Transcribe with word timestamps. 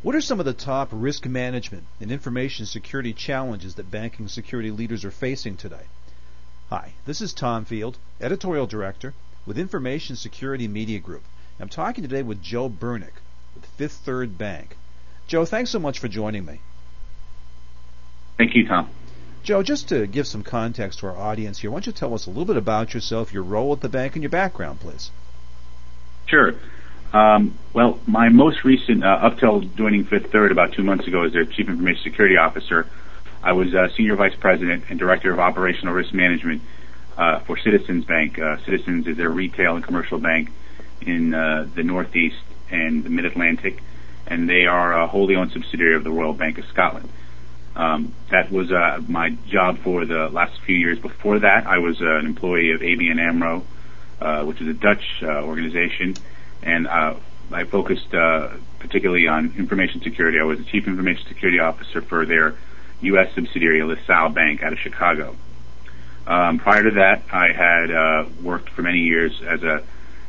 What 0.00 0.14
are 0.14 0.20
some 0.20 0.38
of 0.38 0.46
the 0.46 0.52
top 0.52 0.90
risk 0.92 1.26
management 1.26 1.82
and 2.00 2.12
information 2.12 2.66
security 2.66 3.12
challenges 3.12 3.74
that 3.74 3.90
banking 3.90 4.28
security 4.28 4.70
leaders 4.70 5.04
are 5.04 5.10
facing 5.10 5.56
today? 5.56 5.86
Hi, 6.70 6.92
this 7.04 7.20
is 7.20 7.32
Tom 7.32 7.64
Field, 7.64 7.98
Editorial 8.20 8.68
Director 8.68 9.12
with 9.44 9.58
Information 9.58 10.14
Security 10.14 10.68
Media 10.68 11.00
Group. 11.00 11.24
I'm 11.58 11.68
talking 11.68 12.02
today 12.04 12.22
with 12.22 12.40
Joe 12.40 12.68
Bernik 12.68 13.18
with 13.56 13.66
Fifth 13.76 13.94
Third 14.04 14.38
Bank. 14.38 14.76
Joe, 15.26 15.44
thanks 15.44 15.70
so 15.70 15.80
much 15.80 15.98
for 15.98 16.06
joining 16.06 16.44
me. 16.44 16.60
Thank 18.36 18.54
you, 18.54 18.68
Tom. 18.68 18.90
Joe, 19.42 19.64
just 19.64 19.88
to 19.88 20.06
give 20.06 20.28
some 20.28 20.44
context 20.44 21.00
to 21.00 21.08
our 21.08 21.16
audience 21.16 21.58
here, 21.58 21.72
why 21.72 21.76
don't 21.76 21.86
you 21.86 21.92
tell 21.92 22.14
us 22.14 22.26
a 22.26 22.30
little 22.30 22.44
bit 22.44 22.56
about 22.56 22.94
yourself, 22.94 23.32
your 23.32 23.42
role 23.42 23.72
at 23.72 23.80
the 23.80 23.88
bank, 23.88 24.14
and 24.14 24.22
your 24.22 24.30
background, 24.30 24.78
please? 24.78 25.10
Sure. 26.26 26.54
Um, 27.12 27.58
well, 27.72 27.98
my 28.06 28.28
most 28.28 28.64
recent, 28.64 29.02
uh, 29.02 29.08
up 29.08 29.38
till 29.38 29.60
joining 29.60 30.04
Fifth 30.04 30.30
Third 30.30 30.52
about 30.52 30.72
two 30.72 30.82
months 30.82 31.06
ago 31.06 31.22
as 31.22 31.32
their 31.32 31.44
Chief 31.44 31.68
Information 31.68 32.02
Security 32.02 32.36
Officer, 32.36 32.86
I 33.42 33.52
was 33.52 33.74
uh, 33.74 33.88
Senior 33.96 34.16
Vice 34.16 34.34
President 34.34 34.84
and 34.90 34.98
Director 34.98 35.32
of 35.32 35.38
Operational 35.38 35.94
Risk 35.94 36.12
Management 36.12 36.60
uh, 37.16 37.40
for 37.40 37.56
Citizens 37.56 38.04
Bank. 38.04 38.38
Uh, 38.38 38.58
Citizens 38.64 39.06
is 39.06 39.16
their 39.16 39.30
retail 39.30 39.76
and 39.76 39.84
commercial 39.84 40.18
bank 40.18 40.50
in 41.00 41.32
uh, 41.32 41.66
the 41.74 41.82
Northeast 41.82 42.42
and 42.70 43.04
the 43.04 43.10
Mid-Atlantic, 43.10 43.80
and 44.26 44.48
they 44.48 44.66
are 44.66 44.92
a 44.92 45.06
wholly 45.06 45.34
owned 45.34 45.52
subsidiary 45.52 45.94
of 45.94 46.04
the 46.04 46.10
Royal 46.10 46.34
Bank 46.34 46.58
of 46.58 46.66
Scotland. 46.66 47.08
Um, 47.74 48.14
that 48.30 48.50
was 48.50 48.70
uh, 48.70 49.00
my 49.08 49.30
job 49.46 49.78
for 49.78 50.04
the 50.04 50.28
last 50.28 50.60
few 50.66 50.76
years. 50.76 50.98
Before 50.98 51.38
that, 51.38 51.66
I 51.66 51.78
was 51.78 52.00
an 52.00 52.26
employee 52.26 52.72
of 52.72 52.80
ABN 52.80 53.18
AMRO, 53.18 53.62
uh, 54.20 54.44
which 54.44 54.60
is 54.60 54.68
a 54.68 54.74
Dutch 54.74 55.22
organization, 55.22 56.16
and 56.62 56.86
uh, 56.86 57.14
I 57.52 57.64
focused 57.64 58.12
uh, 58.14 58.56
particularly 58.78 59.26
on 59.26 59.54
information 59.56 60.02
security. 60.02 60.38
I 60.40 60.44
was 60.44 60.58
the 60.58 60.64
chief 60.64 60.86
information 60.86 61.26
security 61.28 61.58
officer 61.58 62.02
for 62.02 62.26
their 62.26 62.56
U.S. 63.00 63.34
subsidiary, 63.34 63.82
LaSalle 63.82 64.30
Bank, 64.30 64.62
out 64.62 64.72
of 64.72 64.78
Chicago. 64.78 65.36
Um, 66.26 66.58
prior 66.58 66.82
to 66.82 66.90
that, 66.92 67.22
I 67.32 67.52
had 67.52 67.90
uh, 67.90 68.28
worked 68.42 68.68
for 68.70 68.82
many 68.82 68.98
years 68.98 69.40
as 69.46 69.62
a 69.62 69.82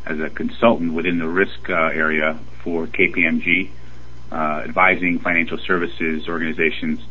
as 0.06 0.20
a 0.20 0.30
consultant 0.30 0.94
within 0.94 1.20
the 1.20 1.28
risk 1.28 1.70
uh, 1.70 1.74
area 1.74 2.40
for 2.64 2.88
KPMG, 2.88 3.70
uh, 4.32 4.36
advising 4.64 5.20
financial 5.20 5.58
services 5.58 6.28
organizations 6.30 7.02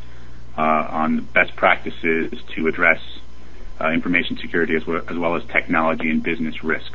uh, 0.57 0.63
on 0.91 1.21
best 1.21 1.55
practices 1.55 2.33
to 2.57 2.67
address 2.67 3.01
information 3.93 4.37
security 4.39 4.75
as 4.75 4.85
well, 4.87 5.03
as 5.07 5.17
well 5.17 5.37
as 5.37 5.45
technology 5.53 6.11
and 6.11 6.23
business 6.23 6.65
risk. 6.65 6.93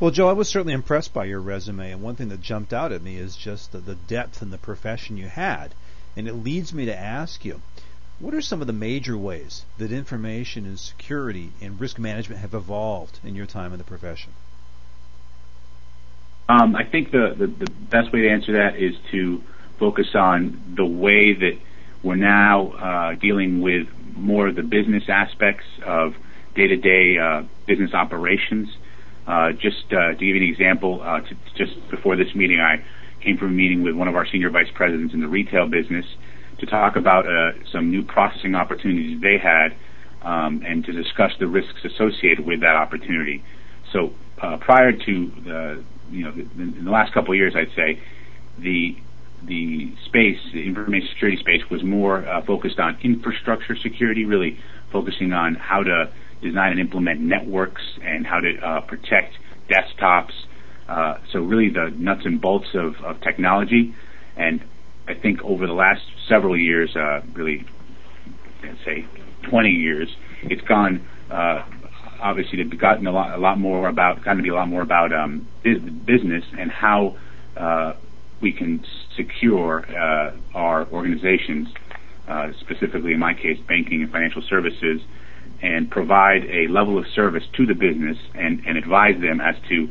Well, 0.00 0.10
Joe, 0.10 0.30
I 0.30 0.32
was 0.32 0.48
certainly 0.48 0.72
impressed 0.72 1.12
by 1.12 1.26
your 1.26 1.40
resume, 1.40 1.92
and 1.92 2.02
one 2.02 2.16
thing 2.16 2.30
that 2.30 2.40
jumped 2.40 2.72
out 2.72 2.90
at 2.90 3.02
me 3.02 3.18
is 3.18 3.36
just 3.36 3.72
the, 3.72 3.80
the 3.80 3.94
depth 3.94 4.40
and 4.40 4.50
the 4.50 4.56
profession 4.56 5.18
you 5.18 5.28
had. 5.28 5.74
And 6.16 6.26
it 6.26 6.32
leads 6.32 6.72
me 6.72 6.86
to 6.86 6.98
ask 6.98 7.44
you, 7.44 7.60
what 8.18 8.32
are 8.32 8.40
some 8.40 8.62
of 8.62 8.66
the 8.66 8.72
major 8.72 9.18
ways 9.18 9.66
that 9.76 9.92
information 9.92 10.64
and 10.64 10.78
security 10.78 11.52
and 11.60 11.78
risk 11.78 11.98
management 11.98 12.40
have 12.40 12.54
evolved 12.54 13.18
in 13.22 13.34
your 13.34 13.44
time 13.44 13.72
in 13.72 13.78
the 13.78 13.84
profession? 13.84 14.32
Um, 16.48 16.74
I 16.74 16.84
think 16.84 17.10
the, 17.10 17.34
the, 17.38 17.46
the 17.46 17.70
best 17.70 18.10
way 18.10 18.22
to 18.22 18.30
answer 18.30 18.52
that 18.54 18.76
is 18.76 18.94
to 19.10 19.42
focus 19.78 20.14
on 20.14 20.74
the 20.76 20.84
way 20.86 21.34
that 21.34 21.58
we're 22.02 22.16
now 22.16 22.68
uh, 22.70 23.14
dealing 23.16 23.60
with 23.60 23.86
more 24.16 24.48
of 24.48 24.56
the 24.56 24.62
business 24.62 25.10
aspects 25.10 25.66
of 25.84 26.14
day-to-day 26.54 27.18
uh, 27.18 27.42
business 27.66 27.92
operations. 27.92 28.74
Uh, 29.26 29.52
just 29.52 29.84
uh, 29.92 30.08
to 30.08 30.14
give 30.14 30.34
you 30.34 30.36
an 30.36 30.42
example, 30.42 31.00
uh, 31.02 31.20
to, 31.20 31.36
just 31.56 31.72
before 31.90 32.16
this 32.16 32.34
meeting, 32.34 32.60
I 32.60 32.82
came 33.22 33.36
from 33.36 33.48
a 33.48 33.52
meeting 33.52 33.82
with 33.82 33.94
one 33.94 34.08
of 34.08 34.16
our 34.16 34.26
senior 34.26 34.50
vice 34.50 34.70
presidents 34.74 35.14
in 35.14 35.20
the 35.20 35.28
retail 35.28 35.68
business 35.68 36.04
to 36.58 36.66
talk 36.66 36.96
about 36.96 37.26
uh, 37.26 37.52
some 37.72 37.90
new 37.90 38.02
processing 38.02 38.54
opportunities 38.54 39.20
they 39.20 39.38
had 39.38 39.76
um, 40.22 40.62
and 40.66 40.84
to 40.84 40.92
discuss 40.92 41.32
the 41.38 41.46
risks 41.46 41.84
associated 41.84 42.44
with 42.44 42.60
that 42.60 42.76
opportunity. 42.76 43.42
So 43.92 44.12
prior 44.36 44.92
to 44.92 45.32
the, 45.44 45.84
you 46.10 46.24
know, 46.24 46.32
in 46.32 46.84
the 46.84 46.90
last 46.90 47.12
couple 47.12 47.32
of 47.32 47.36
years, 47.36 47.54
I'd 47.56 47.74
say 47.76 48.02
the 48.58 48.96
the 49.42 49.94
space, 50.04 50.38
the 50.52 50.62
information 50.66 51.08
security 51.14 51.38
space, 51.38 51.62
was 51.70 51.82
more 51.82 52.26
uh, 52.26 52.44
focused 52.44 52.78
on 52.78 52.98
infrastructure 53.02 53.74
security, 53.74 54.26
really 54.26 54.58
focusing 54.92 55.32
on 55.32 55.54
how 55.54 55.82
to 55.82 56.12
design 56.42 56.72
and 56.72 56.80
implement 56.80 57.20
networks 57.20 57.82
and 58.02 58.26
how 58.26 58.40
to 58.40 58.56
uh, 58.58 58.80
protect 58.82 59.34
desktops. 59.70 60.32
Uh, 60.88 61.14
so 61.32 61.40
really 61.40 61.68
the 61.68 61.94
nuts 61.96 62.22
and 62.24 62.40
bolts 62.40 62.68
of, 62.74 62.94
of 63.04 63.20
technology. 63.20 63.94
And 64.36 64.60
I 65.06 65.14
think 65.14 65.42
over 65.42 65.66
the 65.66 65.72
last 65.72 66.02
several 66.28 66.56
years, 66.56 66.94
uh, 66.96 67.20
really, 67.34 67.64
let's 68.64 68.78
say 68.84 69.06
20 69.48 69.68
years, 69.70 70.08
it's 70.42 70.62
gone. 70.62 71.06
Uh, 71.30 71.64
obviously, 72.20 72.62
they've 72.62 72.80
gotten 72.80 73.06
a 73.06 73.12
lot, 73.12 73.36
a 73.36 73.40
lot 73.40 73.58
more 73.58 73.88
about, 73.88 74.24
gotten 74.24 74.38
to 74.38 74.42
be 74.42 74.48
a 74.48 74.54
lot 74.54 74.68
more 74.68 74.82
about 74.82 75.12
um, 75.12 75.46
business 75.62 76.44
and 76.58 76.70
how 76.70 77.16
uh, 77.56 77.92
we 78.40 78.52
can 78.52 78.84
secure 79.16 79.84
uh, 79.96 80.34
our 80.54 80.86
organizations, 80.88 81.68
specifically 82.60 83.12
in 83.12 83.18
my 83.18 83.34
case, 83.34 83.58
banking 83.68 84.02
and 84.02 84.10
financial 84.10 84.42
services, 84.48 85.00
and 85.62 85.90
provide 85.90 86.44
a 86.44 86.68
level 86.68 86.98
of 86.98 87.06
service 87.08 87.44
to 87.54 87.66
the 87.66 87.74
business 87.74 88.18
and, 88.34 88.64
and 88.66 88.78
advise 88.78 89.20
them 89.20 89.40
as 89.40 89.56
to 89.68 89.90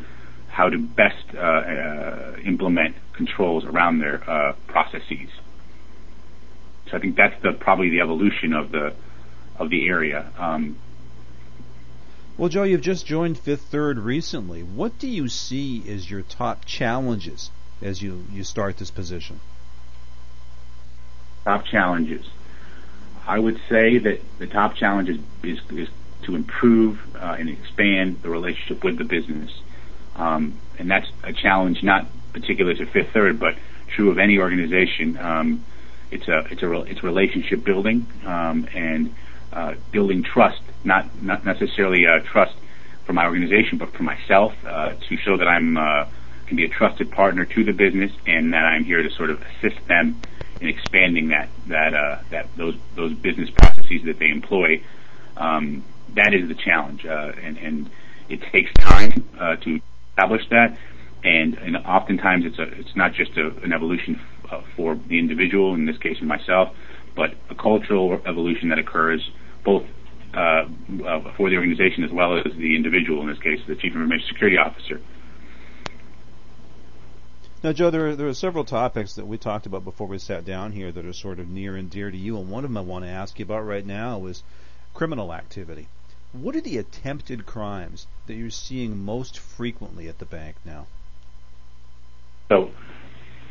how 0.50 0.70
to 0.70 0.78
best 0.78 1.24
uh, 1.36 1.40
uh 1.40 2.36
implement 2.44 2.96
controls 3.14 3.64
around 3.66 4.00
their 4.00 4.28
uh, 4.30 4.54
processes. 4.68 5.30
So 6.90 6.98
I 6.98 7.00
think 7.00 7.16
that's 7.16 7.42
the 7.44 7.54
probably 7.54 7.90
the 7.90 8.02
evolution 8.02 8.54
of 8.54 8.72
the 8.72 8.94
of 9.58 9.70
the 9.70 9.88
area. 9.88 10.32
Um, 10.38 10.78
well, 12.40 12.48
Joe, 12.48 12.64
you've 12.64 12.82
just 12.82 13.06
joined 13.06 13.38
Fifth 13.38 13.64
Third 13.64 14.00
recently. 14.00 14.64
What 14.64 14.98
do 14.98 15.10
you 15.10 15.28
see 15.28 15.84
as 15.90 16.10
your 16.10 16.22
top 16.22 16.64
challenges 16.64 17.52
as 17.82 18.02
you, 18.02 18.26
you 18.32 18.46
start 18.46 18.78
this 18.78 18.92
position? 18.92 19.42
Top 21.44 21.66
challenges. 21.66 22.26
I 23.26 23.40
would 23.40 23.60
say 23.70 23.98
that 24.00 24.22
the 24.40 24.48
top 24.48 24.76
challenge 24.76 25.10
is, 25.10 25.20
is, 25.44 25.60
is 25.72 25.90
to 26.24 26.36
improve 26.36 27.00
uh, 27.16 27.36
and 27.40 27.50
expand 27.50 28.22
the 28.22 28.30
relationship 28.30 28.84
with 28.84 28.98
the 28.98 29.04
business. 29.04 29.52
Um, 30.16 30.60
and 30.78 30.90
that's 30.90 31.08
a 31.24 31.34
challenge 31.34 31.84
not 31.84 32.08
particular 32.34 32.74
to 32.74 32.86
Fifth 32.86 33.12
Third, 33.14 33.40
but 33.40 33.56
true 33.88 34.12
of 34.12 34.18
any 34.18 34.38
organization. 34.38 35.18
Um, 35.18 35.66
it's 36.12 36.28
a 36.28 36.40
it's 36.52 36.64
a 36.64 36.72
it's 36.82 37.04
relationship 37.04 37.64
building 37.64 38.08
um, 38.26 38.68
and 38.74 39.14
uh, 39.54 39.76
building 39.92 40.24
trust, 40.24 40.62
not 40.84 41.22
not 41.22 41.46
necessarily 41.46 42.06
uh, 42.06 42.20
trust 42.20 42.56
for 43.06 43.14
my 43.14 43.26
organization, 43.26 43.78
but 43.78 43.94
for 43.94 44.04
myself 44.04 44.54
uh, 44.66 44.94
to 45.08 45.18
show 45.18 45.38
that 45.38 45.48
I'm 45.48 45.78
uh, 45.78 46.06
can 46.50 46.58
be 46.58 46.66
a 46.66 46.70
trusted 46.70 47.12
partner 47.12 47.46
to 47.46 47.64
the 47.64 47.72
business, 47.72 48.12
and 48.26 48.52
that 48.54 48.66
I'm 48.66 48.84
here 48.84 49.02
to 49.02 49.10
sort 49.12 49.30
of 49.30 49.42
assist 49.42 49.88
them 49.88 50.20
in 50.60 50.68
expanding 50.68 51.30
that 51.30 51.48
that 51.68 51.94
uh, 51.94 52.20
that 52.32 52.48
those 52.58 52.76
those 52.96 53.14
business 53.14 53.50
processes 53.52 54.02
that 54.06 54.20
they 54.20 54.30
employ. 54.30 54.84
Um, 55.38 55.86
that 56.16 56.34
is 56.34 56.50
the 56.50 56.56
challenge, 56.56 57.06
uh, 57.06 57.32
and 57.42 57.58
and 57.58 57.90
it 58.28 58.42
takes 58.52 58.74
time 58.74 59.30
uh, 59.40 59.56
to 59.58 59.80
establish 60.10 60.42
that, 60.50 60.78
and 61.24 61.54
and 61.60 61.78
oftentimes 61.78 62.46
it's 62.46 62.58
a 62.58 62.64
it's 62.64 62.96
not 62.96 63.14
just 63.14 63.38
a, 63.38 63.48
an 63.64 63.72
evolution 63.72 64.20
f- 64.20 64.52
uh, 64.52 64.62
for 64.76 64.96
the 65.08 65.20
individual, 65.20 65.76
in 65.76 65.86
this 65.86 65.98
case 65.98 66.20
myself, 66.22 66.76
but 67.16 67.36
a 67.50 67.56
cultural 67.56 68.20
evolution 68.26 68.70
that 68.70 68.80
occurs 68.80 69.22
both 69.64 69.86
uh, 70.34 70.66
uh, 71.06 71.32
for 71.38 71.50
the 71.50 71.56
organization 71.56 72.04
as 72.04 72.12
well 72.12 72.38
as 72.38 72.52
the 72.58 72.76
individual, 72.76 73.22
in 73.22 73.28
this 73.28 73.40
case 73.40 73.60
the 73.68 73.76
chief 73.76 73.94
information 73.94 74.28
security 74.28 74.58
officer. 74.58 75.00
Now, 77.62 77.74
Joe, 77.74 77.90
there 77.90 78.10
are, 78.10 78.16
there 78.16 78.28
are 78.30 78.34
several 78.34 78.64
topics 78.64 79.16
that 79.16 79.28
we 79.28 79.38
talked 79.38 79.66
about 79.66 79.84
before 79.84 80.08
we 80.08 80.18
sat 80.18 80.46
down 80.46 80.72
here 80.72 80.94
that 80.94 81.06
are 81.06 81.12
sort 81.12 81.40
of 81.40 81.50
near 81.50 81.76
and 81.76 81.90
dear 81.90 82.10
to 82.10 82.18
you, 82.18 82.38
and 82.38 82.50
one 82.50 82.64
of 82.64 82.70
them 82.70 82.78
I 82.78 82.82
want 82.82 83.04
to 83.04 83.12
ask 83.12 83.38
you 83.38 83.44
about 83.44 83.66
right 83.66 83.86
now 83.86 84.28
is 84.28 84.44
criminal 84.94 85.34
activity. 85.34 85.90
What 86.32 86.56
are 86.56 86.62
the 86.62 86.78
attempted 86.78 87.46
crimes 87.46 88.08
that 88.28 88.36
you're 88.36 88.50
seeing 88.50 88.98
most 88.98 89.38
frequently 89.38 90.08
at 90.08 90.20
the 90.20 90.26
bank 90.26 90.56
now? 90.64 90.88
So, 92.48 92.72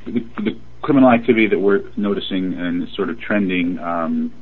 the, 0.06 0.20
the 0.42 0.58
criminal 0.80 1.10
activity 1.10 1.48
that 1.48 1.58
we're 1.58 1.90
noticing 1.98 2.54
and 2.54 2.88
sort 2.94 3.10
of 3.10 3.20
trending 3.20 3.78
um, 3.78 4.32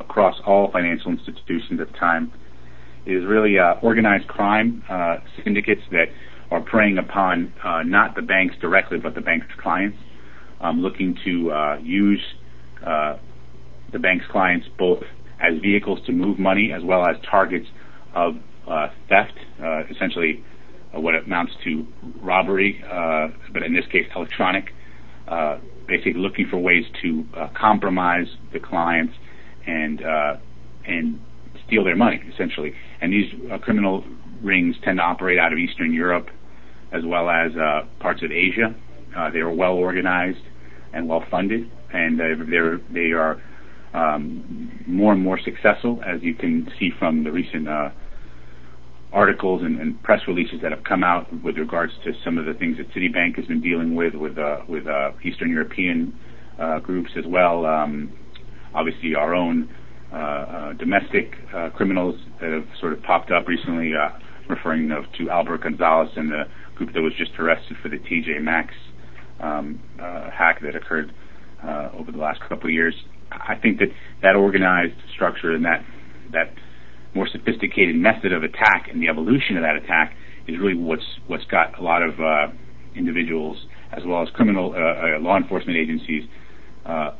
across 0.00 0.40
all 0.44 0.72
financial 0.72 1.12
institutions 1.12 1.80
at 1.80 1.92
the 1.92 1.98
time 1.98 2.32
is 3.06 3.24
really 3.24 3.60
uh, 3.60 3.74
organized 3.80 4.26
crime 4.26 4.82
uh, 4.88 5.18
syndicates 5.44 5.82
that 5.92 6.06
are 6.50 6.60
preying 6.60 6.98
upon 6.98 7.52
uh, 7.64 7.82
not 7.82 8.14
the 8.14 8.22
banks 8.22 8.54
directly, 8.60 8.98
but 8.98 9.14
the 9.14 9.20
bank's 9.20 9.46
clients, 9.60 9.98
um, 10.60 10.80
looking 10.80 11.16
to 11.24 11.50
uh, 11.52 11.76
use 11.82 12.22
uh, 12.86 13.16
the 13.92 13.98
bank's 13.98 14.24
clients 14.30 14.66
both 14.78 15.02
as 15.40 15.60
vehicles 15.60 15.98
to 16.06 16.12
move 16.12 16.38
money 16.38 16.72
as 16.72 16.82
well 16.82 17.06
as 17.06 17.16
targets 17.28 17.66
of 18.14 18.36
uh, 18.66 18.88
theft, 19.08 19.38
uh, 19.62 19.82
essentially 19.90 20.42
uh, 20.94 21.00
what 21.00 21.14
amounts 21.14 21.52
to 21.64 21.86
robbery, 22.22 22.82
but 23.52 23.62
in 23.62 23.74
this 23.74 23.84
case 23.90 24.06
electronic, 24.14 24.72
basically 25.86 26.14
looking 26.14 26.46
for 26.48 26.58
ways 26.58 26.84
to 27.02 27.24
compromise 27.54 28.26
the 28.52 28.60
clients 28.60 29.12
and 29.66 30.00
and 30.86 31.20
steal 31.66 31.84
their 31.84 31.96
money 31.96 32.22
essentially. 32.32 32.72
And 33.00 33.12
these 33.12 33.32
criminal 33.62 34.04
rings 34.44 34.76
tend 34.84 34.98
to 34.98 35.02
operate 35.02 35.38
out 35.38 35.52
of 35.52 35.58
Eastern 35.58 35.92
Europe 35.92 36.28
as 36.92 37.02
well 37.04 37.28
as 37.28 37.50
uh, 37.56 37.82
parts 37.98 38.22
of 38.22 38.30
Asia. 38.30 38.74
Uh, 39.16 39.30
they 39.30 39.40
are 39.40 39.52
well 39.52 39.72
organized 39.72 40.42
and 40.92 41.08
well 41.08 41.24
funded, 41.30 41.70
and 41.92 42.20
uh, 42.20 42.24
they're 42.48 42.78
they 42.92 43.12
are 43.12 43.40
um, 43.94 44.82
more 44.86 45.12
and 45.12 45.22
more 45.22 45.38
successful, 45.38 46.00
as 46.06 46.22
you 46.22 46.34
can 46.34 46.68
see 46.78 46.90
from 46.98 47.24
the 47.24 47.30
recent 47.30 47.68
uh, 47.68 47.90
articles 49.12 49.62
and, 49.62 49.80
and, 49.80 50.02
press 50.02 50.20
releases 50.26 50.60
that 50.60 50.72
have 50.72 50.82
come 50.82 51.04
out 51.04 51.28
with 51.44 51.56
regards 51.56 51.92
to 52.02 52.12
some 52.24 52.36
of 52.36 52.44
the 52.46 52.54
things 52.54 52.76
that 52.76 52.90
Citibank 52.90 53.36
has 53.36 53.46
been 53.46 53.60
dealing 53.60 53.94
with 53.94 54.14
with 54.14 54.36
uh, 54.36 54.58
with 54.68 54.86
uh, 54.86 55.12
Eastern 55.22 55.50
European 55.50 56.12
uh, 56.58 56.80
groups 56.80 57.10
as 57.16 57.24
well. 57.26 57.64
Um, 57.64 58.12
obviously, 58.74 59.14
our 59.14 59.34
own 59.34 59.72
uh, 60.12 60.16
uh, 60.16 60.72
domestic 60.74 61.32
criminals 61.74 62.16
that 62.40 62.50
have 62.50 62.66
sort 62.80 62.92
of 62.92 63.02
popped 63.02 63.30
up 63.30 63.46
recently, 63.46 63.92
referring 64.48 64.88
to 64.88 65.30
Albert 65.30 65.62
Gonzalez 65.62 66.10
and 66.16 66.30
the 66.30 66.44
group 66.74 66.92
that 66.92 67.00
was 67.00 67.12
just 67.16 67.32
arrested 67.38 67.76
for 67.82 67.88
the 67.88 67.98
TJ 67.98 68.40
Maxx 68.40 68.74
um, 69.40 69.80
hack 69.98 70.60
that 70.62 70.74
occurred 70.74 71.12
over 71.94 72.12
the 72.12 72.18
last 72.18 72.40
couple 72.40 72.64
of 72.66 72.72
years. 72.72 72.94
I 73.30 73.56
think 73.56 73.78
that 73.78 73.88
that 74.22 74.36
organized 74.36 74.94
structure 75.14 75.52
and 75.52 75.64
that 75.64 75.84
that 76.32 76.54
more 77.14 77.28
sophisticated 77.30 77.96
method 77.96 78.32
of 78.32 78.42
attack 78.42 78.88
and 78.90 79.00
the 79.00 79.08
evolution 79.08 79.56
of 79.56 79.62
that 79.62 79.76
attack 79.76 80.14
is 80.46 80.58
really 80.58 80.74
what's 80.74 81.18
what's 81.26 81.44
got 81.46 81.78
a 81.78 81.82
lot 81.82 82.02
of 82.02 82.20
uh, 82.20 82.52
individuals 82.94 83.56
as 83.92 84.02
well 84.06 84.22
as 84.22 84.28
criminal 84.30 84.72
uh, 84.72 85.16
uh, 85.16 85.20
law 85.20 85.36
enforcement 85.36 85.78
agencies 85.78 86.24
uh, 86.84 87.10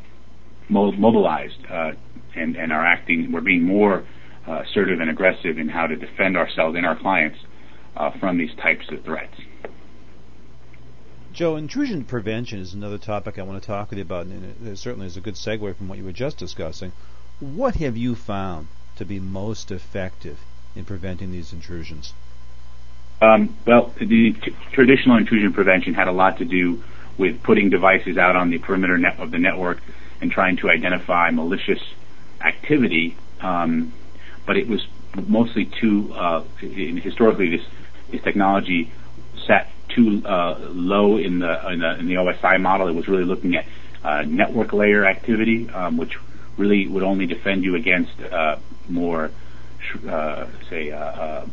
mobilized 0.68 1.58
uh, 1.70 1.90
and 2.36 2.56
and 2.56 2.72
are 2.72 2.84
acting. 2.84 3.30
We're 3.32 3.40
being 3.40 3.62
more 3.62 4.06
uh, 4.46 4.62
assertive 4.64 5.00
and 5.00 5.10
aggressive 5.10 5.58
in 5.58 5.68
how 5.68 5.86
to 5.86 5.96
defend 5.96 6.36
ourselves 6.36 6.76
and 6.76 6.86
our 6.86 6.96
clients 6.96 7.38
from 8.18 8.38
these 8.38 8.54
types 8.56 8.88
of 8.90 9.04
threats. 9.04 9.40
Joe, 11.32 11.56
intrusion 11.56 12.04
prevention 12.04 12.60
is 12.60 12.74
another 12.74 12.98
topic 12.98 13.38
I 13.38 13.42
want 13.42 13.60
to 13.60 13.66
talk 13.66 13.90
with 13.90 13.98
you 13.98 14.04
about, 14.04 14.26
and 14.26 14.54
it 14.66 14.78
certainly 14.78 15.06
is 15.06 15.16
a 15.16 15.20
good 15.20 15.34
segue 15.34 15.76
from 15.76 15.88
what 15.88 15.98
you 15.98 16.04
were 16.04 16.12
just 16.12 16.38
discussing. 16.38 16.92
What 17.40 17.76
have 17.76 17.96
you 17.96 18.14
found 18.14 18.68
to 18.96 19.04
be 19.04 19.18
most 19.18 19.72
effective 19.72 20.38
in 20.76 20.84
preventing 20.84 21.32
these 21.32 21.52
intrusions? 21.52 22.12
Um, 23.20 23.56
well, 23.66 23.92
the 23.98 24.32
t- 24.32 24.56
traditional 24.72 25.16
intrusion 25.16 25.52
prevention 25.52 25.94
had 25.94 26.06
a 26.06 26.12
lot 26.12 26.38
to 26.38 26.44
do 26.44 26.84
with 27.18 27.42
putting 27.42 27.70
devices 27.70 28.16
out 28.16 28.36
on 28.36 28.50
the 28.50 28.58
perimeter 28.58 28.98
net- 28.98 29.18
of 29.18 29.30
the 29.30 29.38
network 29.38 29.80
and 30.20 30.30
trying 30.30 30.56
to 30.58 30.70
identify 30.70 31.30
malicious 31.30 31.82
activity. 32.40 33.16
Um, 33.40 33.92
but 34.46 34.56
it 34.56 34.68
was 34.68 34.86
mostly 35.26 35.66
too 35.66 36.12
uh, 36.14 36.42
historically 36.60 37.56
this 37.56 37.66
this 38.10 38.22
technology 38.22 38.92
sat 39.46 39.70
too 39.88 40.22
uh, 40.24 40.58
low 40.70 41.16
in 41.16 41.38
the, 41.38 41.72
in 41.72 41.80
the 41.80 41.98
in 41.98 42.06
the 42.06 42.14
OSI 42.14 42.60
model. 42.60 42.88
It 42.88 42.94
was 42.94 43.08
really 43.08 43.24
looking 43.24 43.56
at 43.56 43.66
uh, 44.02 44.22
network 44.22 44.72
layer 44.72 45.06
activity, 45.06 45.68
um, 45.70 45.96
which 45.96 46.18
really 46.56 46.86
would 46.86 47.02
only 47.02 47.26
defend 47.26 47.64
you 47.64 47.74
against 47.74 48.20
uh, 48.20 48.56
more, 48.88 49.30
uh, 50.08 50.46
say, 50.68 50.90
uh, 50.90 50.98
uh, 50.98 51.46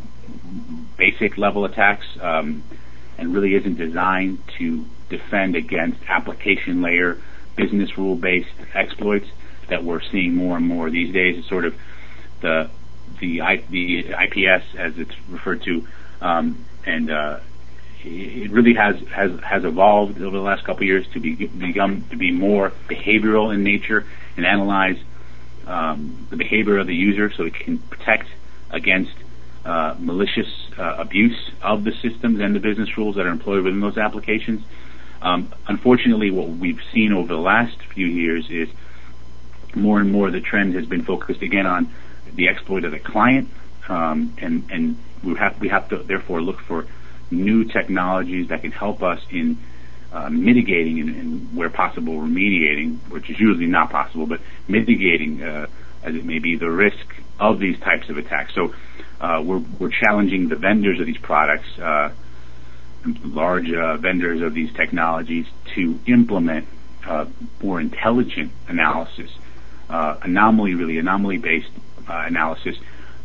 basic 0.98 1.38
level 1.38 1.66
attacks, 1.66 2.06
um, 2.22 2.64
and 3.18 3.34
really 3.34 3.56
isn't 3.56 3.78
designed 3.78 4.40
to 4.58 4.86
defend 5.10 5.56
against 5.56 6.00
application 6.08 6.82
layer, 6.82 7.18
business 7.56 7.98
rule 7.98 8.16
based 8.16 8.50
exploits 8.74 9.28
that 9.68 9.84
we're 9.84 10.02
seeing 10.02 10.36
more 10.36 10.58
and 10.58 10.66
more 10.66 10.90
these 10.90 11.14
days. 11.14 11.38
It's 11.40 11.48
sort 11.48 11.66
of 11.66 11.76
the 12.42 12.70
the, 13.20 13.42
I, 13.42 13.58
the 13.70 14.10
IPS 14.10 14.76
as 14.78 14.98
it's 14.98 15.14
referred 15.30 15.64
to, 15.64 15.88
um, 16.22 16.66
and 16.86 17.12
uh, 17.12 17.40
it 18.04 18.52
really 18.52 18.74
has, 18.74 19.00
has 19.10 19.40
has 19.42 19.64
evolved 19.64 20.22
over 20.22 20.36
the 20.36 20.44
last 20.44 20.64
couple 20.64 20.84
of 20.84 20.88
years 20.88 21.08
to 21.14 21.20
be 21.20 21.36
become 21.36 22.04
to 22.10 22.16
be 22.16 22.32
more 22.32 22.72
behavioral 22.88 23.54
in 23.54 23.64
nature 23.64 24.06
and 24.38 24.46
analyze 24.46 24.98
um, 25.68 26.28
the 26.30 26.38
behavior 26.38 26.80
of 26.80 26.88
the 26.88 26.96
user 26.96 27.32
so 27.32 27.44
it 27.44 27.54
can 27.54 27.78
protect 27.78 28.28
against 28.72 29.14
uh, 29.66 29.96
malicious 30.00 30.48
uh, 30.78 30.96
abuse 30.98 31.52
of 31.62 31.84
the 31.84 31.92
systems 32.02 32.40
and 32.40 32.56
the 32.56 32.60
business 32.60 32.98
rules 32.98 33.16
that 33.16 33.26
are 33.26 33.32
employed 33.32 33.64
within 33.64 33.80
those 33.80 33.98
applications. 33.98 34.64
Um, 35.22 35.54
unfortunately, 35.68 36.32
what 36.32 36.50
we've 36.50 36.82
seen 36.92 37.14
over 37.14 37.28
the 37.28 37.40
last 37.40 37.78
few 37.94 38.08
years 38.08 38.50
is 38.50 38.70
more 39.76 40.00
and 40.00 40.12
more 40.12 40.32
the 40.32 40.42
trend 40.42 40.74
has 40.74 40.86
been 40.86 41.04
focused 41.04 41.42
again 41.42 41.68
on 41.68 41.94
the 42.34 42.50
exploit 42.50 42.86
of 42.86 42.92
the 42.92 43.00
client, 43.00 43.50
um, 43.90 44.36
and 44.38 44.70
and 44.72 44.98
we 45.24 45.36
have 45.36 45.60
we 45.60 45.70
have 45.70 45.90
to 45.90 45.98
therefore 45.98 46.42
look 46.42 46.60
for 46.62 46.86
new 47.30 47.64
technologies 47.64 48.50
that 48.50 48.62
can 48.62 48.72
help 48.72 49.02
us 49.02 49.22
in 49.30 49.58
uh, 50.12 50.30
mitigating 50.30 51.00
and, 51.00 51.16
and, 51.16 51.56
where 51.56 51.70
possible 51.70 52.16
remediating, 52.16 52.98
which 53.10 53.30
is 53.30 53.40
usually 53.40 53.66
not 53.66 53.90
possible, 53.90 54.26
but 54.26 54.42
mitigating, 54.68 55.42
uh, 55.42 55.68
as 56.04 56.16
it 56.16 56.26
may 56.26 56.40
be, 56.40 56.58
the 56.58 56.70
risk 56.70 57.16
of 57.40 57.60
these 57.60 57.80
types 57.80 58.10
of 58.10 58.18
attacks. 58.18 58.54
So 58.54 58.74
uh, 59.22 59.42
we're, 59.44 59.64
we're 59.80 59.90
challenging 59.90 60.50
the 60.50 60.58
vendors 60.58 61.00
of 61.00 61.06
these 61.06 61.18
products, 61.18 61.80
uh, 61.80 62.12
large 63.24 63.72
uh, 63.72 63.98
vendors 63.98 64.42
of 64.42 64.54
these 64.54 64.74
technologies, 64.74 65.46
to 65.76 65.98
implement 66.06 66.68
uh, 67.06 67.26
more 67.64 67.80
intelligent 67.80 68.52
analysis, 68.68 69.32
anomaly 69.90 70.76
really 70.76 70.98
anomaly-based 70.98 71.72
Uh, 72.12 72.26
analysis, 72.26 72.76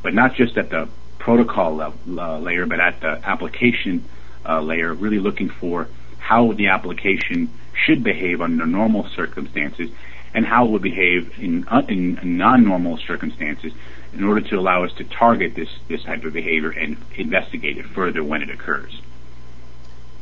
but 0.00 0.14
not 0.14 0.34
just 0.34 0.56
at 0.56 0.70
the 0.70 0.88
protocol 1.18 1.74
level, 1.74 2.20
uh, 2.20 2.38
layer, 2.38 2.66
but 2.66 2.78
at 2.78 3.00
the 3.00 3.20
application 3.28 4.04
uh, 4.48 4.60
layer, 4.60 4.94
really 4.94 5.18
looking 5.18 5.48
for 5.48 5.88
how 6.18 6.52
the 6.52 6.68
application 6.68 7.50
should 7.74 8.04
behave 8.04 8.40
under 8.40 8.64
normal 8.64 9.08
circumstances 9.08 9.90
and 10.34 10.46
how 10.46 10.66
it 10.66 10.70
would 10.70 10.82
behave 10.82 11.36
in, 11.36 11.66
uh, 11.66 11.82
in 11.88 12.16
non-normal 12.38 12.96
circumstances 12.98 13.72
in 14.12 14.22
order 14.22 14.40
to 14.40 14.56
allow 14.56 14.84
us 14.84 14.92
to 14.92 15.02
target 15.02 15.56
this, 15.56 15.70
this 15.88 16.04
type 16.04 16.22
of 16.22 16.32
behavior 16.32 16.70
and 16.70 16.96
investigate 17.16 17.78
it 17.78 17.86
further 17.86 18.22
when 18.22 18.40
it 18.40 18.50
occurs. 18.50 19.02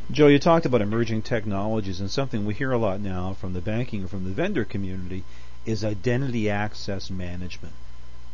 Joe, 0.09 0.25
you 0.25 0.39
talked 0.39 0.65
about 0.65 0.81
emerging 0.81 1.21
technologies, 1.21 1.99
and 1.99 2.09
something 2.09 2.47
we 2.47 2.55
hear 2.55 2.71
a 2.71 2.79
lot 2.79 2.99
now 2.99 3.35
from 3.35 3.53
the 3.53 3.61
banking 3.61 4.05
or 4.05 4.07
from 4.07 4.23
the 4.23 4.31
vendor 4.31 4.65
community 4.65 5.23
is 5.67 5.85
identity 5.85 6.49
access 6.49 7.11
management. 7.11 7.73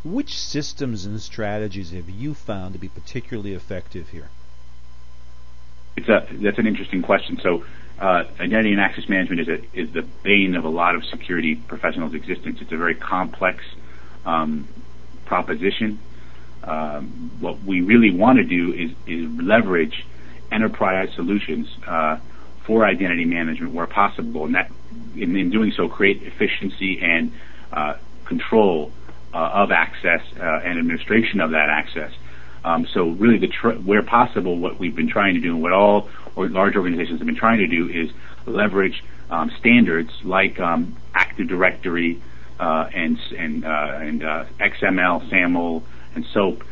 Which 0.03 0.37
systems 0.39 1.05
and 1.05 1.21
strategies 1.21 1.91
have 1.91 2.09
you 2.09 2.33
found 2.33 2.73
to 2.73 2.79
be 2.79 2.89
particularly 2.89 3.53
effective 3.53 4.09
here? 4.09 4.29
It's 5.95 6.09
a 6.09 6.25
that's 6.31 6.57
an 6.57 6.65
interesting 6.65 7.03
question. 7.03 7.39
So, 7.41 7.63
uh, 7.99 8.23
identity 8.39 8.71
and 8.71 8.81
access 8.81 9.07
management 9.07 9.41
is 9.41 9.47
a, 9.47 9.79
is 9.79 9.91
the 9.91 10.01
bane 10.23 10.55
of 10.55 10.65
a 10.65 10.69
lot 10.69 10.95
of 10.95 11.05
security 11.05 11.55
professionals' 11.55 12.15
existence. 12.15 12.59
It's 12.61 12.71
a 12.71 12.77
very 12.77 12.95
complex 12.95 13.63
um, 14.25 14.67
proposition. 15.25 15.99
Um, 16.63 17.31
what 17.39 17.61
we 17.63 17.81
really 17.81 18.11
want 18.11 18.37
to 18.37 18.43
do 18.43 18.73
is 18.73 18.91
is 19.05 19.29
leverage 19.39 20.05
enterprise 20.51 21.09
solutions 21.13 21.67
uh, 21.85 22.17
for 22.63 22.85
identity 22.85 23.25
management 23.25 23.73
where 23.73 23.85
possible, 23.85 24.45
and 24.45 24.55
that 24.55 24.71
in, 25.15 25.35
in 25.35 25.51
doing 25.51 25.71
so 25.71 25.87
create 25.87 26.23
efficiency 26.23 26.99
and 27.01 27.33
uh, 27.71 27.95
control 28.25 28.91
of 29.33 29.71
access 29.71 30.21
uh, 30.39 30.59
and 30.63 30.77
administration 30.79 31.39
of 31.39 31.51
that 31.51 31.69
access. 31.69 32.11
Um, 32.63 32.85
so 32.93 33.09
really, 33.09 33.47
tr- 33.47 33.71
where 33.71 34.03
possible, 34.03 34.57
what 34.57 34.79
we've 34.79 34.95
been 34.95 35.09
trying 35.09 35.33
to 35.33 35.39
do, 35.39 35.53
and 35.53 35.63
what 35.63 35.71
all 35.73 36.09
or 36.35 36.47
large 36.47 36.75
organizations 36.75 37.19
have 37.19 37.25
been 37.25 37.35
trying 37.35 37.57
to 37.59 37.67
do, 37.67 37.89
is 37.89 38.11
leverage 38.45 39.03
um, 39.29 39.51
standards 39.59 40.11
like 40.23 40.59
um, 40.59 40.97
Active 41.15 41.47
Directory 41.47 42.21
uh, 42.59 42.89
and 42.93 43.17
and 43.37 43.65
uh, 43.65 43.99
and 43.99 44.23
uh, 44.23 44.45
XML, 44.59 45.29
SAML, 45.29 45.83
and 46.15 46.25
SOAP 46.33 46.63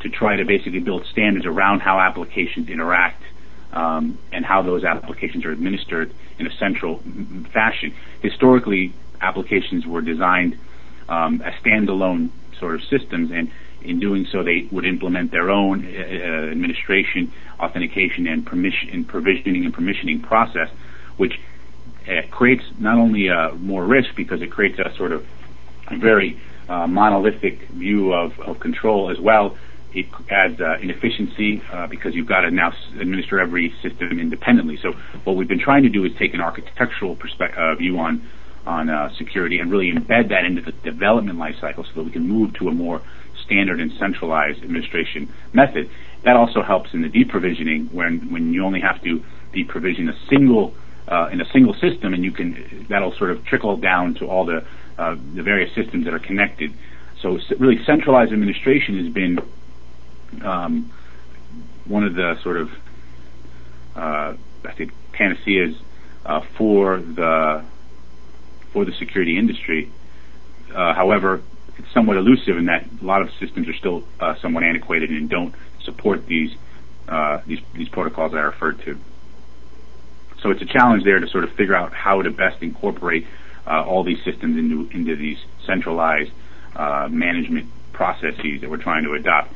to 0.00 0.08
try 0.08 0.36
to 0.36 0.44
basically 0.44 0.80
build 0.80 1.04
standards 1.06 1.46
around 1.46 1.80
how 1.80 1.98
applications 1.98 2.68
interact 2.68 3.22
um, 3.72 4.18
and 4.32 4.44
how 4.44 4.62
those 4.62 4.84
applications 4.84 5.44
are 5.44 5.50
administered 5.50 6.14
in 6.38 6.46
a 6.46 6.56
central 6.58 7.02
fashion. 7.52 7.94
Historically, 8.22 8.92
applications 9.20 9.86
were 9.86 10.02
designed 10.02 10.58
um, 11.08 11.42
standalone 11.64 12.30
sort 12.58 12.74
of 12.74 12.82
systems, 12.84 13.30
and 13.30 13.50
in 13.82 14.00
doing 14.00 14.26
so, 14.30 14.42
they 14.42 14.66
would 14.72 14.86
implement 14.86 15.30
their 15.30 15.50
own 15.50 15.84
uh, 15.84 16.50
administration, 16.50 17.32
authentication, 17.60 18.26
and 18.26 18.46
permission, 18.46 18.88
and 18.90 19.06
provisioning 19.06 19.64
and 19.64 19.74
permissioning 19.74 20.22
process, 20.22 20.68
which 21.16 21.38
uh, 22.08 22.22
creates 22.30 22.64
not 22.78 22.96
only 22.96 23.28
uh, 23.28 23.52
more 23.54 23.84
risk 23.84 24.14
because 24.16 24.40
it 24.42 24.50
creates 24.50 24.78
a 24.78 24.94
sort 24.96 25.12
of 25.12 25.26
very 25.98 26.40
uh, 26.68 26.86
monolithic 26.86 27.60
view 27.68 28.12
of, 28.12 28.38
of 28.40 28.58
control 28.60 29.10
as 29.10 29.20
well. 29.20 29.56
it 29.92 30.06
adds 30.30 30.60
uh, 30.60 30.76
inefficiency 30.80 31.62
uh, 31.72 31.86
because 31.86 32.14
you've 32.14 32.26
got 32.26 32.40
to 32.40 32.50
now 32.50 32.72
administer 32.98 33.40
every 33.40 33.74
system 33.82 34.18
independently. 34.18 34.78
So 34.82 34.92
what 35.24 35.36
we've 35.36 35.48
been 35.48 35.60
trying 35.60 35.82
to 35.84 35.88
do 35.88 36.04
is 36.04 36.12
take 36.18 36.34
an 36.34 36.40
architectural 36.40 37.16
perspective 37.16 37.58
uh, 37.58 37.74
view 37.76 37.98
on 37.98 38.28
on 38.66 38.88
uh, 38.88 39.12
security 39.16 39.58
and 39.58 39.70
really 39.70 39.92
embed 39.92 40.28
that 40.30 40.44
into 40.44 40.62
the 40.62 40.72
development 40.72 41.38
lifecycle 41.38 41.84
so 41.86 41.92
that 41.96 42.04
we 42.04 42.10
can 42.10 42.26
move 42.26 42.54
to 42.54 42.68
a 42.68 42.72
more 42.72 43.02
standard 43.44 43.80
and 43.80 43.92
centralized 43.98 44.62
administration 44.62 45.32
method. 45.52 45.90
That 46.24 46.36
also 46.36 46.62
helps 46.62 46.94
in 46.94 47.02
the 47.02 47.08
deprovisioning 47.08 47.92
when 47.92 48.32
when 48.32 48.52
you 48.52 48.64
only 48.64 48.80
have 48.80 49.02
to 49.02 49.22
deprovision 49.54 50.08
a 50.08 50.26
single 50.28 50.74
uh, 51.08 51.28
in 51.30 51.40
a 51.40 51.44
single 51.52 51.74
system, 51.74 52.14
and 52.14 52.24
you 52.24 52.32
can 52.32 52.86
that'll 52.88 53.14
sort 53.16 53.30
of 53.30 53.44
trickle 53.44 53.76
down 53.76 54.14
to 54.14 54.26
all 54.26 54.46
the 54.46 54.64
uh, 54.98 55.16
the 55.34 55.42
various 55.42 55.74
systems 55.74 56.04
that 56.04 56.14
are 56.14 56.18
connected. 56.18 56.72
So 57.20 57.38
really, 57.58 57.84
centralized 57.84 58.32
administration 58.32 59.04
has 59.04 59.12
been 59.12 59.38
um, 60.42 60.92
one 61.86 62.04
of 62.04 62.14
the 62.14 62.40
sort 62.42 62.56
of 62.56 62.70
uh, 63.94 64.34
I 64.64 64.72
think 64.76 64.92
panaceas 65.12 65.76
uh, 66.24 66.40
for 66.56 66.98
the 66.98 67.64
for 68.74 68.84
the 68.84 68.92
security 68.98 69.38
industry. 69.38 69.90
Uh, 70.74 70.92
however, 70.92 71.40
it's 71.78 71.90
somewhat 71.94 72.18
elusive 72.18 72.58
in 72.58 72.66
that 72.66 72.84
a 73.00 73.04
lot 73.04 73.22
of 73.22 73.30
systems 73.40 73.68
are 73.68 73.74
still 73.74 74.04
uh, 74.20 74.34
somewhat 74.42 74.64
antiquated 74.64 75.08
and 75.08 75.30
don't 75.30 75.54
support 75.84 76.26
these 76.26 76.50
uh, 77.08 77.40
these 77.46 77.60
these 77.74 77.88
protocols 77.88 78.32
that 78.32 78.38
I 78.38 78.42
referred 78.42 78.80
to. 78.82 78.98
So 80.42 80.50
it's 80.50 80.60
a 80.60 80.66
challenge 80.66 81.04
there 81.04 81.18
to 81.18 81.28
sort 81.28 81.44
of 81.44 81.52
figure 81.52 81.74
out 81.74 81.94
how 81.94 82.20
to 82.20 82.30
best 82.30 82.62
incorporate 82.62 83.26
uh, 83.66 83.84
all 83.84 84.04
these 84.04 84.22
systems 84.24 84.58
into 84.58 84.88
into 84.94 85.16
these 85.16 85.38
centralized 85.66 86.32
uh, 86.76 87.08
management 87.10 87.70
processes 87.92 88.60
that 88.60 88.68
we're 88.68 88.82
trying 88.82 89.04
to 89.04 89.12
adopt. 89.14 89.52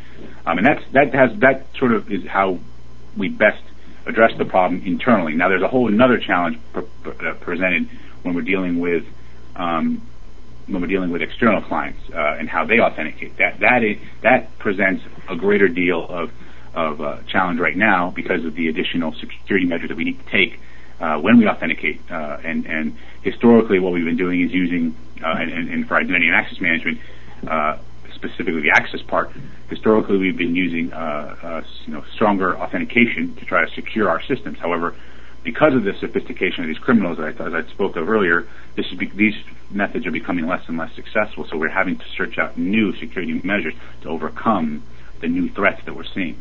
Um, 0.46 0.58
and 0.58 0.66
that's 0.66 0.82
that 0.92 1.12
has 1.14 1.38
that 1.40 1.66
sort 1.78 1.92
of 1.92 2.10
is 2.10 2.26
how 2.26 2.58
we 3.16 3.28
best 3.28 3.62
address 4.06 4.32
the 4.38 4.44
problem 4.44 4.82
internally. 4.87 5.34
Now 5.34 5.48
there's 5.48 5.62
a 5.62 5.68
whole 5.68 5.88
another 5.88 6.18
challenge 6.18 6.58
pre- 6.72 6.84
pre- 7.02 7.28
uh, 7.28 7.34
presented 7.34 7.88
when 8.22 8.34
we're 8.34 8.42
dealing 8.42 8.78
with 8.80 9.04
um, 9.56 10.02
when 10.68 10.82
we're 10.82 10.88
dealing 10.88 11.10
with 11.10 11.22
external 11.22 11.62
clients 11.62 12.00
uh, 12.14 12.37
and 12.38 12.48
how 12.48 12.64
they 12.64 12.78
authenticate. 12.78 13.37
That 13.38 13.60
that 13.60 13.82
is 13.82 13.98
that 14.22 14.58
presents 14.58 15.02
a 15.28 15.37
greater 15.37 15.68
deal 15.68 16.06
of 16.08 16.30
of 16.75 17.00
uh, 17.00 17.18
challenge 17.26 17.58
right 17.58 17.76
now 17.76 18.10
because 18.14 18.44
of 18.44 18.54
the 18.54 18.68
additional 18.68 19.12
security 19.14 19.66
measures 19.66 19.88
that 19.88 19.96
we 19.96 20.04
need 20.04 20.25
to 20.25 20.30
take 20.30 20.60
uh, 21.00 21.18
when 21.18 21.38
we 21.38 21.48
authenticate. 21.48 22.00
Uh, 22.10 22.38
and 22.44 22.66
and 22.66 22.96
historically, 23.22 23.78
what 23.78 23.92
we've 23.92 24.04
been 24.04 24.16
doing 24.16 24.42
is 24.42 24.52
using 24.52 24.94
uh, 25.22 25.26
and, 25.26 25.68
and, 25.70 25.88
for 25.88 25.96
identity 25.96 26.26
and 26.26 26.34
access 26.34 26.60
management. 26.60 26.98
Uh, 27.46 27.78
specifically, 28.14 28.60
the 28.62 28.70
access 28.70 29.00
part. 29.02 29.30
Historically, 29.70 30.18
we've 30.18 30.37
been 30.37 30.56
using 30.56 30.87
you 30.87 31.92
know 31.92 32.04
stronger 32.14 32.58
authentication 32.58 33.34
to 33.37 33.44
try 33.44 33.64
to 33.64 33.70
secure 33.75 34.08
our 34.08 34.20
systems. 34.22 34.58
However, 34.58 34.94
because 35.45 35.75
of 35.75 35.85
the 35.85 35.92
sophistication 36.00 36.64
of 36.64 36.68
these 36.68 36.78
criminals, 36.78 37.18
as 37.18 37.40
I 37.40 37.62
spoke 37.71 37.97
of 37.97 38.09
earlier, 38.09 38.47
be, 38.76 39.11
these 39.14 39.35
methods 39.71 40.07
are 40.07 40.11
becoming 40.11 40.47
less 40.47 40.62
and 40.68 40.76
less 40.76 40.95
successful. 40.95 41.47
So 41.49 41.57
we're 41.57 41.68
having 41.68 41.99
to 41.99 42.04
search 42.16 42.38
out 42.38 42.59
new 42.59 42.95
security 42.97 43.40
measures 43.45 43.75
to 44.02 44.09
overcome 44.09 44.83
the 45.21 45.28
new 45.28 45.49
threats 45.50 45.80
that 45.87 45.95
we're 45.95 46.04
seeing. 46.14 46.40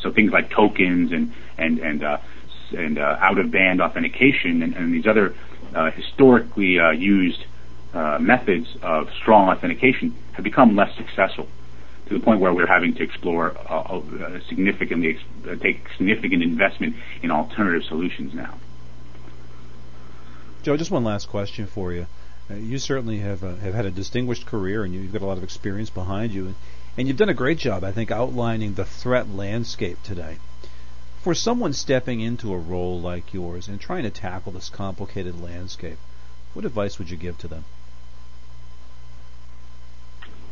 So 0.00 0.12
things 0.12 0.32
like 0.32 0.50
tokens 0.50 1.12
and 1.12 1.32
and 1.56 1.78
and 1.78 2.04
uh, 2.04 2.18
and 2.76 2.98
uh, 2.98 3.16
out 3.20 3.38
of 3.38 3.50
band 3.50 3.80
authentication 3.80 4.62
and, 4.62 4.74
and, 4.74 4.92
these 4.92 5.06
other 5.06 5.34
uh, 5.74 5.90
historically 5.90 6.78
uh, 6.78 6.90
used 6.90 7.44
uh, 7.94 8.18
methods 8.20 8.66
of 8.82 9.08
strong 9.22 9.48
authentication 9.48 10.14
have 10.32 10.44
become 10.44 10.76
less 10.76 10.94
successful 10.96 11.48
to 12.08 12.14
the 12.14 12.20
point 12.20 12.40
where 12.40 12.52
we're 12.52 12.66
having 12.66 12.94
to 12.94 13.02
explore 13.02 13.56
uh, 13.68 13.98
uh, 13.98 14.40
significantly 14.48 15.18
uh, 15.46 15.56
take 15.56 15.86
significant 15.96 16.42
investment 16.42 16.96
in 17.22 17.30
alternative 17.30 17.84
solutions 17.84 18.34
now. 18.34 18.58
Joe, 20.62 20.76
just 20.76 20.90
one 20.90 21.04
last 21.04 21.28
question 21.28 21.66
for 21.66 21.92
you. 21.92 22.06
You 22.50 22.78
certainly 22.78 23.18
have 23.18 23.42
have 23.42 23.74
had 23.74 23.84
a 23.84 23.90
distinguished 23.90 24.46
career, 24.46 24.82
and 24.82 24.94
you've 24.94 25.12
got 25.12 25.20
a 25.20 25.26
lot 25.26 25.36
of 25.36 25.44
experience 25.44 25.90
behind 25.90 26.32
you, 26.32 26.46
and, 26.46 26.54
and 26.96 27.06
you've 27.06 27.18
done 27.18 27.28
a 27.28 27.34
great 27.34 27.58
job, 27.58 27.84
I 27.84 27.92
think, 27.92 28.10
outlining 28.10 28.74
the 28.74 28.86
threat 28.86 29.28
landscape 29.28 30.02
today. 30.02 30.38
For 31.22 31.34
someone 31.34 31.74
stepping 31.74 32.20
into 32.20 32.54
a 32.54 32.58
role 32.58 32.98
like 32.98 33.34
yours 33.34 33.68
and 33.68 33.78
trying 33.78 34.04
to 34.04 34.10
tackle 34.10 34.52
this 34.52 34.70
complicated 34.70 35.40
landscape, 35.42 35.98
what 36.54 36.64
advice 36.64 36.98
would 36.98 37.10
you 37.10 37.18
give 37.18 37.36
to 37.38 37.48
them? 37.48 37.64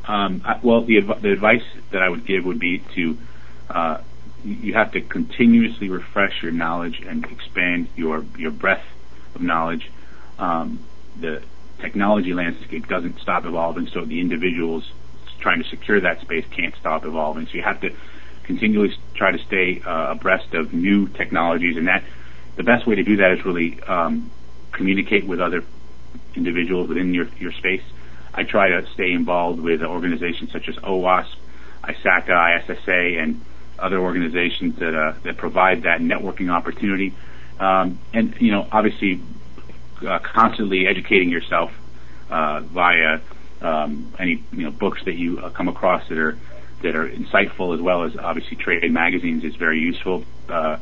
Um, 0.07 0.43
I, 0.45 0.61
well, 0.63 0.85
the, 0.85 1.01
the 1.01 1.33
advice 1.33 1.65
that 1.91 2.03
I 2.03 2.09
would 2.09 2.27
give 2.27 2.45
would 2.45 2.61
be 2.61 2.79
to 2.95 3.19
uh, 3.69 4.01
you 4.45 4.75
have 4.75 4.93
to 4.93 5.01
continuously 5.01 5.89
refresh 5.89 6.43
your 6.43 6.53
knowledge 6.53 7.01
and 7.01 7.25
expand 7.25 7.89
your 7.97 8.25
your 8.39 8.53
breadth 8.53 8.85
of 9.35 9.41
knowledge. 9.43 9.91
Um, 10.39 10.85
the 11.21 11.43
technology 11.81 12.33
landscape 12.33 12.87
doesn't 12.89 13.21
stop 13.21 13.45
evolving, 13.45 13.89
so 13.89 14.05
the 14.05 14.21
individuals 14.21 14.91
trying 15.41 15.63
to 15.63 15.69
secure 15.69 16.01
that 16.01 16.21
space 16.21 16.45
can't 16.51 16.75
stop 16.77 17.05
evolving. 17.05 17.47
So 17.47 17.55
you 17.55 17.63
have 17.63 17.81
to 17.81 17.91
continually 18.45 18.95
try 19.15 19.33
to 19.33 19.39
stay 19.39 19.83
uh, 19.85 20.13
abreast 20.13 20.55
of 20.55 20.73
new 20.73 21.09
technologies, 21.09 21.77
and 21.77 21.89
that 21.89 22.05
the 22.57 22.63
best 22.63 22.87
way 22.87 22.95
to 22.95 23.03
do 23.03 23.17
that 23.17 23.33
is 23.33 23.45
really 23.45 23.83
um, 23.83 24.31
communicate 24.73 25.27
with 25.27 25.41
other 25.41 25.65
individuals 26.35 26.89
within 26.89 27.13
your 27.13 27.27
your 27.39 27.53
space 27.53 27.83
I 28.37 28.45
try 28.45 28.69
to 28.69 28.87
stay 28.93 29.13
involved 29.13 29.61
with 29.61 29.83
organizations 29.83 30.53
such 30.53 30.69
as 30.69 30.77
OWASP, 30.77 31.35
ISACA, 31.85 32.61
ISSA, 32.61 33.19
and 33.19 33.41
other 33.79 33.99
organizations 33.99 34.79
that 34.79 34.95
uh, 34.95 35.15
that 35.23 35.37
provide 35.37 35.83
that 35.83 36.01
networking 36.01 36.51
opportunity. 36.51 37.15
Um, 37.59 37.99
and 38.13 38.35
you 38.41 38.53
know, 38.53 38.69
obviously, 38.71 39.21
uh, 40.07 40.19
constantly 40.19 40.87
educating 40.87 41.31
yourself 41.31 41.73
uh, 42.31 42.61
via 42.61 43.21
um, 43.63 44.13
any 44.19 44.45
you 44.53 44.65
know 44.65 44.71
books 44.71 45.03
that 45.05 45.15
you 45.15 45.39
uh, 45.39 45.51
come 45.51 45.69
across 45.69 46.09
that 46.09 46.19
are 46.19 46.39
that 46.83 46.95
are 46.95 47.09
insightful, 47.09 47.75
as 47.75 47.81
well 47.81 48.05
as 48.05 48.17
obviously 48.17 48.57
trade 48.57 48.91
magazines 48.93 49.45
is 49.45 49.57
very 49.57 49.79
useful. 49.79 50.25
Uh, 50.49 50.79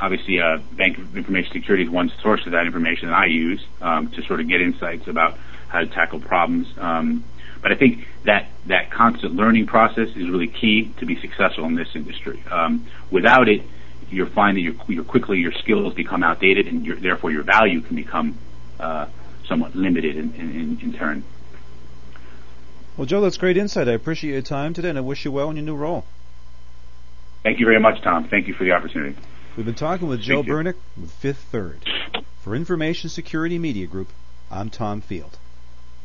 obviously, 0.00 0.40
uh, 0.40 0.58
Bank 0.72 0.98
of 0.98 1.16
Information 1.16 1.52
Security 1.52 1.84
is 1.84 1.90
one 1.90 2.12
source 2.22 2.46
of 2.46 2.52
that 2.52 2.66
information 2.66 3.08
that 3.08 3.16
I 3.16 3.26
use 3.26 3.64
um, 3.80 4.10
to 4.12 4.22
sort 4.22 4.40
of 4.40 4.48
get 4.48 4.60
insights 4.60 5.08
about 5.08 5.36
how 5.76 5.82
to 5.82 5.86
tackle 5.94 6.20
problems. 6.20 6.66
Um, 6.78 7.24
but 7.62 7.72
I 7.72 7.74
think 7.74 8.06
that 8.24 8.48
that 8.66 8.90
constant 8.90 9.34
learning 9.34 9.66
process 9.66 10.08
is 10.10 10.28
really 10.28 10.46
key 10.46 10.92
to 10.98 11.06
be 11.06 11.20
successful 11.20 11.64
in 11.66 11.74
this 11.74 11.88
industry. 11.94 12.42
Um, 12.50 12.86
without 13.10 13.48
it, 13.48 13.62
you'll 14.08 14.28
find 14.30 14.56
that 14.56 14.60
you're, 14.60 14.74
you're, 14.88 15.04
quickly 15.04 15.38
your 15.38 15.52
skills 15.52 15.94
become 15.94 16.22
outdated, 16.22 16.66
and 16.66 16.86
therefore 17.02 17.30
your 17.30 17.42
value 17.42 17.80
can 17.80 17.96
become 17.96 18.38
uh, 18.80 19.06
somewhat 19.46 19.74
limited 19.74 20.16
in, 20.16 20.34
in, 20.34 20.78
in 20.80 20.92
turn. 20.92 21.24
Well, 22.96 23.06
Joe, 23.06 23.20
that's 23.20 23.36
great 23.36 23.58
insight. 23.58 23.88
I 23.88 23.92
appreciate 23.92 24.32
your 24.32 24.42
time 24.42 24.72
today, 24.72 24.88
and 24.88 24.98
I 24.98 25.02
wish 25.02 25.24
you 25.24 25.32
well 25.32 25.50
in 25.50 25.56
your 25.56 25.64
new 25.66 25.76
role. 25.76 26.04
Thank 27.42 27.60
you 27.60 27.66
very 27.66 27.80
much, 27.80 28.02
Tom. 28.02 28.28
Thank 28.28 28.48
you 28.48 28.54
for 28.54 28.64
the 28.64 28.72
opportunity. 28.72 29.16
We've 29.56 29.66
been 29.66 29.74
talking 29.74 30.08
with 30.08 30.20
Joe 30.20 30.42
Bernik 30.42 30.76
with 31.00 31.10
Fifth 31.10 31.44
Third. 31.50 31.80
For 32.42 32.54
Information 32.54 33.10
Security 33.10 33.58
Media 33.58 33.86
Group, 33.86 34.08
I'm 34.50 34.70
Tom 34.70 35.00
Field. 35.00 35.38